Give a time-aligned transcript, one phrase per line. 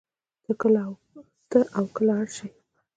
[1.49, 2.47] تۀ او کله ار سې